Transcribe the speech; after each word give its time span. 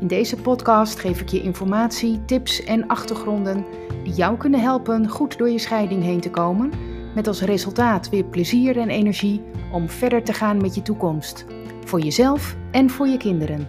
In 0.00 0.06
deze 0.06 0.36
podcast 0.36 0.98
geef 0.98 1.20
ik 1.20 1.28
je 1.28 1.42
informatie, 1.42 2.24
tips 2.24 2.64
en 2.64 2.86
achtergronden 2.86 3.64
die 4.04 4.12
jou 4.12 4.36
kunnen 4.36 4.60
helpen 4.60 5.08
goed 5.08 5.38
door 5.38 5.50
je 5.50 5.58
scheiding 5.58 6.02
heen 6.02 6.20
te 6.20 6.30
komen, 6.30 6.72
met 7.14 7.26
als 7.26 7.40
resultaat 7.40 8.08
weer 8.08 8.24
plezier 8.24 8.78
en 8.78 8.88
energie 8.88 9.42
om 9.72 9.88
verder 9.88 10.24
te 10.24 10.32
gaan 10.32 10.60
met 10.60 10.74
je 10.74 10.82
toekomst, 10.82 11.44
voor 11.84 12.00
jezelf 12.00 12.56
en 12.70 12.90
voor 12.90 13.06
je 13.08 13.16
kinderen. 13.16 13.68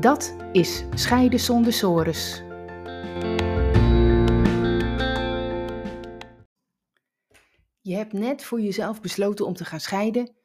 Dat 0.00 0.36
is 0.52 0.84
Scheiden 0.94 1.40
zonder 1.40 1.72
sores. 1.72 2.42
Je 7.80 7.94
hebt 7.94 8.12
net 8.12 8.44
voor 8.44 8.60
jezelf 8.60 9.00
besloten 9.00 9.46
om 9.46 9.54
te 9.54 9.64
gaan 9.64 9.80
scheiden 9.80 10.36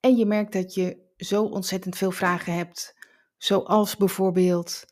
en 0.00 0.16
je 0.16 0.26
merkt 0.26 0.52
dat 0.52 0.74
je 0.74 1.06
zo 1.16 1.44
ontzettend 1.44 1.96
veel 1.96 2.10
vragen 2.10 2.54
hebt 2.54 2.96
Zoals 3.38 3.96
bijvoorbeeld: 3.96 4.84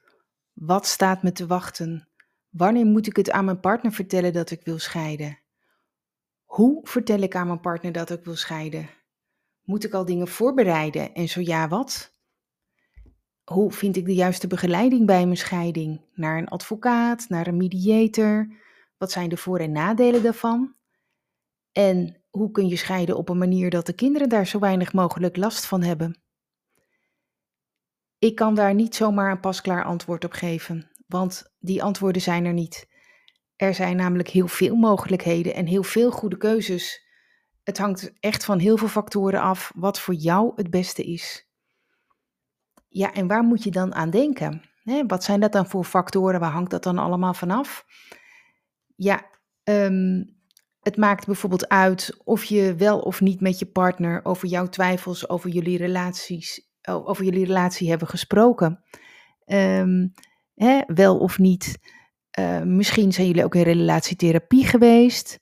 wat 0.52 0.87
staat 0.87 1.23
me 1.23 1.32
te 1.32 1.46
wachten? 1.46 2.09
Wanneer 2.48 2.87
moet 2.87 3.07
ik 3.07 3.16
het 3.16 3.30
aan 3.30 3.45
mijn 3.45 3.60
partner 3.60 3.93
vertellen 3.93 4.32
dat 4.32 4.51
ik 4.51 4.65
wil 4.65 4.79
scheiden? 4.79 5.38
Hoe 6.45 6.80
vertel 6.82 7.18
ik 7.18 7.34
aan 7.34 7.46
mijn 7.46 7.60
partner 7.60 7.93
dat 7.93 8.10
ik 8.10 8.24
wil 8.24 8.37
scheiden? 8.37 8.88
Moet 9.62 9.84
ik 9.84 9.93
al 9.93 10.04
dingen 10.04 10.29
voorbereiden 10.29 11.15
en 11.15 11.29
zo 11.29 11.40
ja, 11.40 11.68
wat? 11.68 12.15
Hoe 13.45 13.73
vind 13.73 13.96
ik 13.96 14.04
de 14.04 14.15
juiste 14.15 14.46
begeleiding 14.46 15.06
bij 15.06 15.24
mijn 15.24 15.37
scheiding? 15.37 16.01
Naar 16.15 16.38
een 16.38 16.49
advocaat, 16.49 17.28
naar 17.28 17.46
een 17.46 17.56
mediator? 17.56 18.49
Wat 18.99 19.10
zijn 19.10 19.28
de 19.28 19.37
voor- 19.37 19.59
en 19.59 19.73
nadelen 19.73 20.23
daarvan? 20.23 20.74
En 21.73 22.23
hoe 22.30 22.51
kun 22.51 22.68
je 22.68 22.76
scheiden 22.76 23.16
op 23.16 23.28
een 23.28 23.38
manier 23.38 23.71
dat 23.71 23.87
de 23.87 23.93
kinderen 23.93 24.28
daar 24.28 24.46
zo 24.46 24.59
weinig 24.59 24.93
mogelijk 24.93 25.37
last 25.37 25.66
van 25.66 25.82
hebben? 25.82 26.26
Ik 28.18 28.34
kan 28.34 28.54
daar 28.54 28.74
niet 28.74 28.95
zomaar 28.95 29.30
een 29.30 29.40
pasklaar 29.40 29.84
antwoord 29.84 30.24
op 30.24 30.32
geven, 30.32 30.90
want 31.06 31.54
die 31.59 31.82
antwoorden 31.82 32.22
zijn 32.22 32.45
er 32.45 32.52
niet. 32.52 32.88
Er 33.56 33.74
zijn 33.74 33.96
namelijk 33.96 34.28
heel 34.28 34.48
veel 34.48 34.74
mogelijkheden 34.74 35.54
en 35.54 35.66
heel 35.66 35.82
veel 35.82 36.10
goede 36.10 36.37
keuzes. 36.37 37.04
Het 37.62 37.78
hangt 37.78 38.12
echt 38.20 38.44
van 38.44 38.59
heel 38.59 38.76
veel 38.76 38.88
factoren 38.88 39.40
af 39.40 39.72
wat 39.74 40.00
voor 40.00 40.14
jou 40.14 40.52
het 40.56 40.70
beste 40.70 41.02
is. 41.04 41.48
Ja, 42.88 43.12
en 43.12 43.26
waar 43.26 43.42
moet 43.42 43.62
je 43.62 43.70
dan 43.70 43.94
aan 43.94 44.10
denken? 44.10 44.62
wat 45.06 45.24
zijn 45.24 45.40
dat 45.40 45.52
dan 45.52 45.66
voor 45.66 45.84
factoren? 45.84 46.40
Waar 46.40 46.50
hangt 46.50 46.70
dat 46.70 46.82
dan 46.82 46.98
allemaal 46.98 47.34
vanaf? 47.34 47.87
Ja, 48.96 49.26
ehm, 49.62 50.24
het 50.80 50.96
maakt 50.96 51.26
bijvoorbeeld 51.26 51.68
uit 51.68 52.16
of 52.24 52.44
je 52.44 52.74
wel 52.74 52.98
of 53.00 53.20
niet 53.20 53.40
met 53.40 53.59
je 53.59 53.66
partner 53.66 54.24
over 54.24 54.48
jouw 54.48 54.68
twijfels 54.68 55.28
over 55.28 55.50
jullie 55.50 55.78
relaties 55.78 56.65
over 56.87 57.24
jullie 57.24 57.45
relatie 57.45 57.88
hebben 57.88 58.09
gesproken. 58.09 58.84
Ehm, 59.45 60.09
hè, 60.54 60.80
wel 60.87 61.18
of 61.18 61.38
niet. 61.38 61.78
Uh, 62.38 62.62
misschien 62.62 63.12
zijn 63.12 63.26
jullie 63.26 63.45
ook 63.45 63.54
in 63.54 63.62
relatietherapie 63.62 64.66
geweest. 64.66 65.41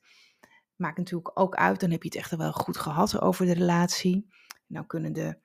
Maakt 0.76 0.98
natuurlijk 0.98 1.38
ook 1.38 1.54
uit, 1.54 1.80
dan 1.80 1.90
heb 1.90 2.02
je 2.02 2.08
het 2.08 2.18
echt 2.18 2.36
wel 2.36 2.52
goed 2.52 2.76
gehad 2.76 3.20
over 3.20 3.46
de 3.46 3.54
relatie. 3.54 4.28
Nou 4.66 4.86
kunnen 4.86 5.12
de, 5.12 5.38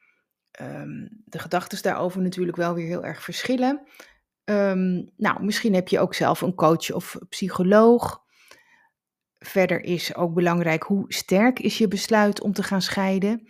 um, 0.61 1.21
de 1.25 1.39
gedachten 1.39 1.81
daarover 1.81 2.21
natuurlijk 2.21 2.57
wel 2.57 2.73
weer 2.73 2.87
heel 2.87 3.05
erg 3.05 3.23
verschillen. 3.23 3.81
Um, 4.43 5.09
nou, 5.17 5.43
misschien 5.43 5.73
heb 5.73 5.87
je 5.87 5.99
ook 5.99 6.13
zelf 6.13 6.41
een 6.41 6.55
coach 6.55 6.91
of 6.91 7.17
psycholoog. 7.29 8.23
Verder 9.39 9.83
is 9.83 10.15
ook 10.15 10.33
belangrijk 10.33 10.83
hoe 10.83 11.13
sterk 11.13 11.59
is 11.59 11.77
je 11.77 11.87
besluit 11.87 12.41
om 12.41 12.53
te 12.53 12.63
gaan 12.63 12.81
scheiden. 12.81 13.47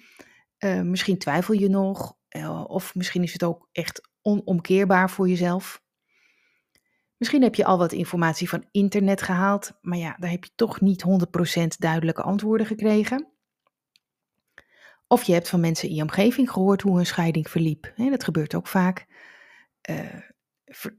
Uh, 0.60 0.82
misschien 0.82 1.18
twijfel 1.18 1.54
je 1.54 1.70
nog 1.70 2.12
eh, 2.12 2.19
of 2.68 2.96
misschien 2.96 3.24
is 3.24 3.34
het 3.34 3.44
ook 3.44 3.70
echt 3.72 4.10
onomkeerbaar 4.22 5.10
voor 5.10 5.30
jezelf. 5.30 5.82
Misschien 7.18 7.42
heb 7.42 7.56
je 7.56 7.66
al 7.66 7.78
wat 7.78 7.92
informatie 7.92 8.50
van 8.50 8.66
internet 8.72 9.22
gehaald, 9.22 9.72
maar 9.82 9.98
ja, 9.98 10.16
daar 10.20 10.30
heb 10.30 10.44
je 10.44 10.52
toch 10.56 10.82
niet 10.82 11.04
100% 11.04 11.68
duidelijke 11.78 12.22
antwoorden 12.22 12.68
gekregen. 12.68 13.28
Of 15.08 15.24
je 15.24 15.34
hebt 15.34 15.50
van 15.50 15.60
mensen 15.60 15.90
in 15.90 15.96
je 15.96 16.02
omgeving 16.02 16.52
gehoord 16.52 16.82
hoe 16.82 16.96
hun 16.96 17.06
scheiding 17.06 17.50
verliep. 17.50 17.94
dat 17.96 18.24
gebeurt 18.24 18.56
ook 18.56 18.68
vaak. 18.68 19.08
Uh, 19.90 19.98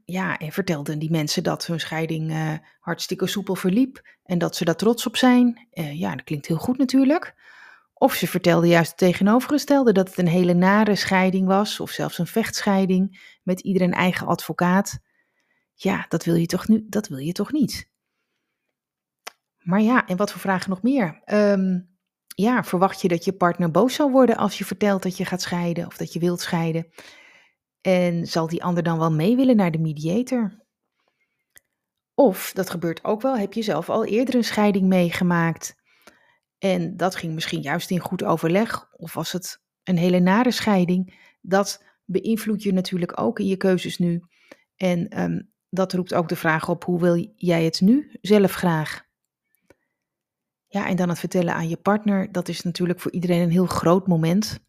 ja, 0.05 0.37
en 0.37 0.51
vertelden 0.51 0.99
die 0.99 1.11
mensen 1.11 1.43
dat 1.43 1.65
hun 1.65 1.79
scheiding 1.79 2.31
uh, 2.31 2.53
hartstikke 2.79 3.27
soepel 3.27 3.55
verliep 3.55 4.01
en 4.23 4.37
dat 4.37 4.55
ze 4.55 4.65
daar 4.65 4.75
trots 4.75 5.05
op 5.05 5.17
zijn. 5.17 5.67
ja, 5.93 6.15
dat 6.15 6.23
klinkt 6.23 6.47
heel 6.47 6.57
goed 6.57 6.77
natuurlijk. 6.77 7.35
Of 8.01 8.13
ze 8.13 8.27
vertelde 8.27 8.67
juist 8.67 8.89
het 8.89 8.97
tegenovergestelde, 8.97 9.91
dat 9.91 10.07
het 10.07 10.17
een 10.17 10.27
hele 10.27 10.53
nare 10.53 10.95
scheiding 10.95 11.47
was, 11.47 11.79
of 11.79 11.89
zelfs 11.89 12.17
een 12.17 12.27
vechtscheiding 12.27 13.37
met 13.43 13.59
ieder 13.59 13.81
een 13.81 13.93
eigen 13.93 14.27
advocaat. 14.27 14.99
Ja, 15.73 16.05
dat 16.09 16.23
wil 16.23 16.35
je 16.35 16.45
toch, 16.45 16.67
nu, 16.67 16.85
dat 16.87 17.07
wil 17.07 17.17
je 17.17 17.31
toch 17.31 17.51
niet? 17.51 17.89
Maar 19.57 19.81
ja, 19.81 20.07
en 20.07 20.17
wat 20.17 20.31
voor 20.31 20.41
vragen 20.41 20.69
nog 20.69 20.81
meer? 20.81 21.21
Ehm, 21.23 21.79
ja, 22.27 22.63
verwacht 22.63 23.01
je 23.01 23.07
dat 23.07 23.25
je 23.25 23.33
partner 23.33 23.71
boos 23.71 23.93
zal 23.93 24.11
worden 24.11 24.37
als 24.37 24.57
je 24.57 24.65
vertelt 24.65 25.03
dat 25.03 25.17
je 25.17 25.25
gaat 25.25 25.41
scheiden 25.41 25.85
of 25.85 25.97
dat 25.97 26.13
je 26.13 26.19
wilt 26.19 26.41
scheiden? 26.41 26.91
En 27.81 28.25
zal 28.25 28.47
die 28.47 28.63
ander 28.63 28.83
dan 28.83 28.99
wel 28.99 29.11
mee 29.11 29.35
willen 29.35 29.55
naar 29.55 29.71
de 29.71 29.79
mediator? 29.79 30.65
Of, 32.13 32.51
dat 32.53 32.69
gebeurt 32.69 33.03
ook 33.03 33.21
wel, 33.21 33.37
heb 33.37 33.53
je 33.53 33.61
zelf 33.61 33.89
al 33.89 34.05
eerder 34.05 34.35
een 34.35 34.43
scheiding 34.43 34.87
meegemaakt? 34.87 35.80
En 36.61 36.97
dat 36.97 37.15
ging 37.15 37.33
misschien 37.33 37.61
juist 37.61 37.91
in 37.91 37.99
goed 37.99 38.23
overleg, 38.23 38.91
of 38.91 39.13
was 39.13 39.31
het 39.31 39.61
een 39.83 39.97
hele 39.97 40.19
nare 40.19 40.51
scheiding. 40.51 41.13
Dat 41.41 41.83
beïnvloedt 42.05 42.63
je 42.63 42.73
natuurlijk 42.73 43.19
ook 43.19 43.39
in 43.39 43.45
je 43.45 43.55
keuzes 43.55 43.97
nu. 43.97 44.21
En 44.75 45.07
ehm, 45.07 45.41
dat 45.69 45.93
roept 45.93 46.13
ook 46.13 46.29
de 46.29 46.35
vraag 46.35 46.69
op: 46.69 46.83
hoe 46.83 46.99
wil 46.99 47.31
jij 47.35 47.63
het 47.63 47.81
nu 47.81 48.17
zelf 48.21 48.53
graag? 48.53 49.03
Ja, 50.67 50.87
en 50.87 50.95
dan 50.95 51.09
het 51.09 51.19
vertellen 51.19 51.53
aan 51.53 51.69
je 51.69 51.77
partner, 51.77 52.31
dat 52.31 52.47
is 52.47 52.61
natuurlijk 52.61 52.99
voor 52.99 53.11
iedereen 53.11 53.41
een 53.41 53.51
heel 53.51 53.65
groot 53.65 54.07
moment. 54.07 54.59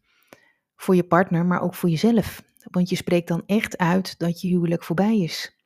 Voor 0.75 0.95
je 0.95 1.03
partner, 1.03 1.45
maar 1.45 1.61
ook 1.61 1.75
voor 1.75 1.89
jezelf. 1.89 2.43
Want 2.71 2.89
je 2.89 2.95
spreekt 2.95 3.27
dan 3.27 3.43
echt 3.45 3.77
uit 3.77 4.19
dat 4.19 4.41
je 4.41 4.47
huwelijk 4.47 4.83
voorbij 4.83 5.19
is. 5.19 5.57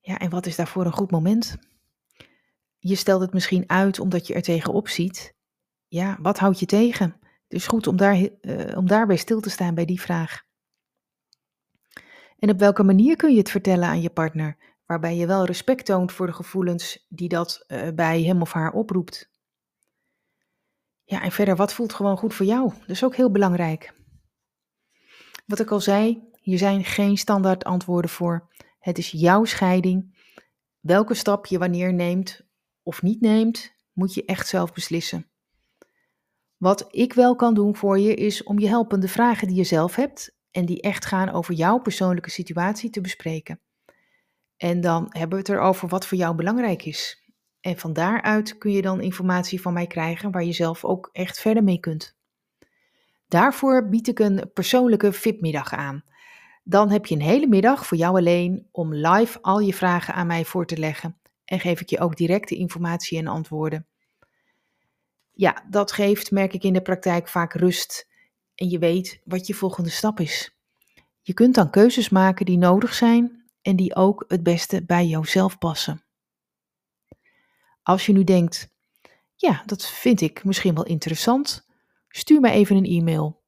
Ja, 0.00 0.18
en 0.18 0.30
wat 0.30 0.46
is 0.46 0.56
daarvoor 0.56 0.84
een 0.84 0.92
goed 0.92 1.10
moment? 1.10 1.56
Je 2.88 2.94
stelt 2.94 3.20
het 3.20 3.32
misschien 3.32 3.68
uit 3.68 3.98
omdat 3.98 4.26
je 4.26 4.34
er 4.34 4.42
tegenop 4.42 4.88
ziet. 4.88 5.34
Ja, 5.86 6.18
wat 6.20 6.38
houdt 6.38 6.58
je 6.58 6.66
tegen? 6.66 7.16
Het 7.20 7.52
is 7.52 7.66
goed 7.66 7.86
om, 7.86 7.96
daar, 7.96 8.16
uh, 8.16 8.76
om 8.76 8.86
daarbij 8.86 9.16
stil 9.16 9.40
te 9.40 9.50
staan 9.50 9.74
bij 9.74 9.84
die 9.84 10.00
vraag. 10.00 10.42
En 12.38 12.50
op 12.50 12.58
welke 12.58 12.82
manier 12.82 13.16
kun 13.16 13.30
je 13.30 13.38
het 13.38 13.50
vertellen 13.50 13.88
aan 13.88 14.00
je 14.00 14.10
partner, 14.10 14.56
waarbij 14.84 15.16
je 15.16 15.26
wel 15.26 15.44
respect 15.44 15.86
toont 15.86 16.12
voor 16.12 16.26
de 16.26 16.32
gevoelens 16.32 17.06
die 17.08 17.28
dat 17.28 17.64
uh, 17.68 17.88
bij 17.94 18.22
hem 18.22 18.40
of 18.40 18.52
haar 18.52 18.72
oproept? 18.72 19.30
Ja, 21.04 21.22
en 21.22 21.32
verder, 21.32 21.56
wat 21.56 21.72
voelt 21.72 21.92
gewoon 21.92 22.16
goed 22.16 22.34
voor 22.34 22.46
jou? 22.46 22.70
Dat 22.80 22.90
is 22.90 23.04
ook 23.04 23.16
heel 23.16 23.30
belangrijk. 23.30 23.94
Wat 25.46 25.60
ik 25.60 25.70
al 25.70 25.80
zei, 25.80 26.30
hier 26.40 26.58
zijn 26.58 26.84
geen 26.84 27.16
standaard 27.16 27.64
antwoorden 27.64 28.10
voor. 28.10 28.48
Het 28.78 28.98
is 28.98 29.10
jouw 29.10 29.44
scheiding. 29.44 30.24
Welke 30.80 31.14
stap 31.14 31.46
je 31.46 31.58
wanneer 31.58 31.94
neemt, 31.94 32.45
of 32.86 33.02
niet 33.02 33.20
neemt, 33.20 33.72
moet 33.92 34.14
je 34.14 34.24
echt 34.24 34.48
zelf 34.48 34.72
beslissen. 34.72 35.26
Wat 36.56 36.86
ik 36.90 37.12
wel 37.12 37.36
kan 37.36 37.54
doen 37.54 37.76
voor 37.76 37.98
je 37.98 38.14
is 38.14 38.42
om 38.42 38.58
je 38.58 38.68
helpende 38.68 39.08
vragen 39.08 39.48
die 39.48 39.56
je 39.56 39.64
zelf 39.64 39.94
hebt 39.94 40.36
en 40.50 40.64
die 40.66 40.80
echt 40.80 41.04
gaan 41.04 41.28
over 41.28 41.54
jouw 41.54 41.78
persoonlijke 41.78 42.30
situatie 42.30 42.90
te 42.90 43.00
bespreken. 43.00 43.60
En 44.56 44.80
dan 44.80 45.06
hebben 45.08 45.30
we 45.30 45.36
het 45.36 45.48
erover 45.48 45.88
wat 45.88 46.06
voor 46.06 46.18
jou 46.18 46.34
belangrijk 46.34 46.84
is. 46.84 47.30
En 47.60 47.78
van 47.78 47.92
daaruit 47.92 48.58
kun 48.58 48.72
je 48.72 48.82
dan 48.82 49.00
informatie 49.00 49.60
van 49.60 49.72
mij 49.72 49.86
krijgen 49.86 50.30
waar 50.30 50.44
je 50.44 50.52
zelf 50.52 50.84
ook 50.84 51.08
echt 51.12 51.40
verder 51.40 51.64
mee 51.64 51.80
kunt. 51.80 52.16
Daarvoor 53.28 53.88
bied 53.88 54.08
ik 54.08 54.18
een 54.18 54.50
persoonlijke 54.54 55.12
VIP-middag 55.12 55.72
aan. 55.72 56.04
Dan 56.64 56.90
heb 56.90 57.06
je 57.06 57.14
een 57.14 57.20
hele 57.20 57.46
middag 57.46 57.86
voor 57.86 57.96
jou 57.96 58.16
alleen 58.16 58.68
om 58.72 58.94
live 58.94 59.42
al 59.42 59.58
je 59.60 59.74
vragen 59.74 60.14
aan 60.14 60.26
mij 60.26 60.44
voor 60.44 60.66
te 60.66 60.78
leggen 60.78 61.16
en 61.46 61.60
geef 61.60 61.80
ik 61.80 61.90
je 61.90 62.00
ook 62.00 62.16
directe 62.16 62.56
informatie 62.56 63.18
en 63.18 63.26
antwoorden. 63.26 63.86
Ja, 65.32 65.64
dat 65.70 65.92
geeft, 65.92 66.30
merk 66.30 66.52
ik 66.52 66.62
in 66.62 66.72
de 66.72 66.82
praktijk, 66.82 67.28
vaak 67.28 67.52
rust 67.52 68.08
en 68.54 68.70
je 68.70 68.78
weet 68.78 69.20
wat 69.24 69.46
je 69.46 69.54
volgende 69.54 69.90
stap 69.90 70.20
is. 70.20 70.56
Je 71.22 71.34
kunt 71.34 71.54
dan 71.54 71.70
keuzes 71.70 72.08
maken 72.08 72.46
die 72.46 72.58
nodig 72.58 72.94
zijn 72.94 73.44
en 73.62 73.76
die 73.76 73.94
ook 73.94 74.24
het 74.28 74.42
beste 74.42 74.84
bij 74.84 75.06
jouzelf 75.06 75.58
passen. 75.58 76.04
Als 77.82 78.06
je 78.06 78.12
nu 78.12 78.24
denkt, 78.24 78.74
ja, 79.34 79.62
dat 79.66 79.86
vind 79.86 80.20
ik 80.20 80.44
misschien 80.44 80.74
wel 80.74 80.84
interessant, 80.84 81.66
stuur 82.08 82.40
me 82.40 82.50
even 82.50 82.76
een 82.76 82.84
e-mail. 82.84 83.42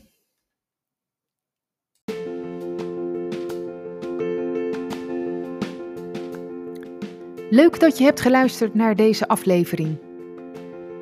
Leuk 7.51 7.81
dat 7.81 7.99
je 7.99 8.05
hebt 8.05 8.21
geluisterd 8.21 8.75
naar 8.75 8.97
deze 8.97 9.29
aflevering. 9.29 9.99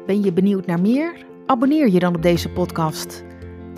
Ben 0.06 0.22
je 0.22 0.32
benieuwd 0.32 0.66
naar 0.66 0.80
meer? 0.80 1.26
Abonneer 1.46 1.88
je 1.88 1.98
dan 1.98 2.14
op 2.14 2.22
deze 2.22 2.48
podcast. 2.48 3.24